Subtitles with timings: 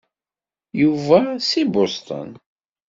[0.81, 2.27] Yuba si Boston.